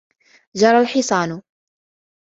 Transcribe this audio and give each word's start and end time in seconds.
جَرَى 0.55 0.79
الْحِصَانُ. 0.79 1.41